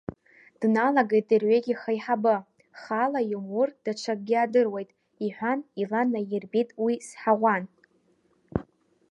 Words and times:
Дналагеит 0.59 1.25
дырҩегьых 1.29 1.81
аиҳабы, 1.91 2.35
хаала 2.81 3.21
иумур, 3.31 3.69
даҽакгьы 3.83 4.35
аадыруеит,— 4.39 4.89
иҳәан, 5.25 5.59
ила 5.81 6.01
наиирбеит 6.11 6.69
уи 6.83 6.93
Сҳаӷәан. 7.07 7.63